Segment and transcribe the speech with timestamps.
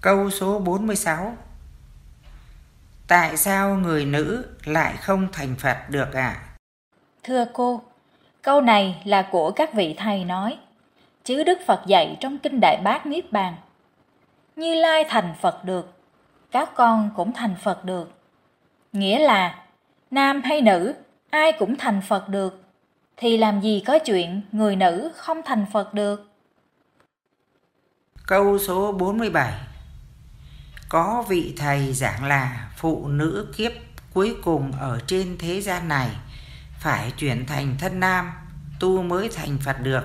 [0.00, 1.36] Câu số 46
[3.08, 6.36] Tại sao người nữ lại không thành Phật được ạ?
[6.36, 6.42] À?
[7.22, 7.82] Thưa cô,
[8.42, 10.58] câu này là của các vị thầy nói,
[11.24, 13.54] chứ Đức Phật dạy trong Kinh Đại Bát Niết Bàn.
[14.56, 15.92] Như Lai thành Phật được,
[16.50, 18.12] các con cũng thành Phật được.
[18.92, 19.64] Nghĩa là,
[20.10, 20.94] nam hay nữ,
[21.30, 22.62] ai cũng thành Phật được,
[23.16, 26.28] thì làm gì có chuyện người nữ không thành Phật được.
[28.26, 29.52] Câu số 47
[30.88, 33.72] có vị thầy giảng là phụ nữ kiếp
[34.14, 36.08] cuối cùng ở trên thế gian này
[36.80, 38.32] phải chuyển thành thân nam
[38.80, 40.04] tu mới thành Phật được.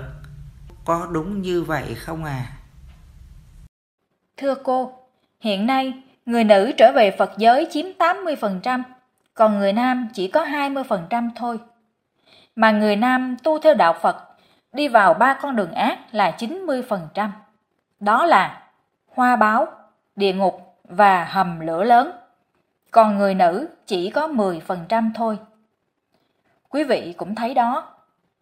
[0.84, 2.46] Có đúng như vậy không à?
[4.36, 4.92] Thưa cô,
[5.40, 5.92] hiện nay
[6.26, 8.82] người nữ trở về Phật giới chiếm 80%,
[9.34, 11.58] còn người nam chỉ có 20% thôi.
[12.56, 14.16] Mà người nam tu theo đạo Phật
[14.72, 17.28] đi vào ba con đường ác là 90%.
[18.00, 18.62] Đó là
[19.08, 19.66] hoa báo,
[20.16, 22.10] địa ngục và hầm lửa lớn.
[22.90, 25.38] Còn người nữ chỉ có 10% thôi.
[26.68, 27.94] Quý vị cũng thấy đó,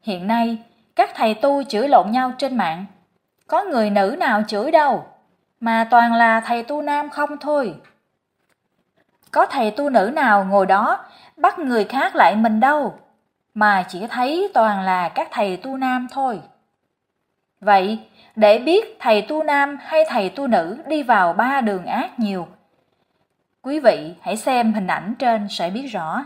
[0.03, 0.59] hiện nay
[0.97, 2.87] các thầy tu chửi lộn nhau trên mạng.
[3.47, 5.07] Có người nữ nào chửi đâu,
[5.61, 7.75] mà toàn là thầy tu nam không thôi.
[9.31, 11.05] Có thầy tu nữ nào ngồi đó
[11.37, 12.99] bắt người khác lại mình đâu,
[13.55, 16.41] mà chỉ thấy toàn là các thầy tu nam thôi.
[17.63, 17.99] Vậy,
[18.37, 22.49] để biết thầy tu nam hay thầy tu nữ đi vào ba đường ác nhiều,
[23.63, 26.25] quý vị hãy xem hình ảnh trên sẽ biết rõ.